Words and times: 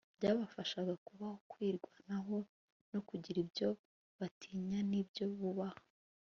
byabafashaga 0.17 0.93
kubaho, 1.05 1.35
kwirwanaho, 1.51 2.37
no 2.91 2.99
kugira 3.07 3.37
ibyo 3.45 3.69
batinya 4.19 4.79
n'ibyo 4.89 5.25
bubaha 5.39 5.81